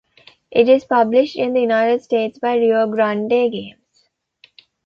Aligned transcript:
It 0.49 0.67
is 0.67 0.83
published 0.83 1.35
in 1.35 1.53
the 1.53 1.59
United 1.61 2.01
States 2.01 2.39
by 2.39 2.55
Rio 2.55 2.87
Grande 2.87 3.29
Games. 3.29 3.77